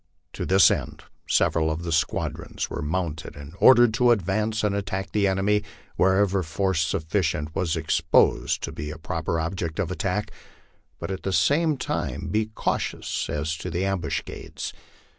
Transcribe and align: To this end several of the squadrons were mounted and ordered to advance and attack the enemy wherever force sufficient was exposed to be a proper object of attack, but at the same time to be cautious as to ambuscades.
To 0.33 0.47
this 0.47 0.71
end 0.71 1.03
several 1.29 1.69
of 1.69 1.83
the 1.83 1.91
squadrons 1.91 2.71
were 2.71 2.81
mounted 2.81 3.35
and 3.35 3.53
ordered 3.59 3.93
to 3.93 4.09
advance 4.09 4.63
and 4.63 4.73
attack 4.73 5.11
the 5.11 5.27
enemy 5.27 5.63
wherever 5.95 6.41
force 6.41 6.81
sufficient 6.81 7.53
was 7.55 7.75
exposed 7.77 8.63
to 8.63 8.71
be 8.71 8.89
a 8.89 8.97
proper 8.97 9.39
object 9.39 9.77
of 9.77 9.91
attack, 9.91 10.31
but 10.97 11.11
at 11.11 11.21
the 11.21 11.31
same 11.31 11.77
time 11.77 12.21
to 12.21 12.27
be 12.29 12.47
cautious 12.47 13.29
as 13.29 13.55
to 13.57 13.69
ambuscades. 13.79 14.73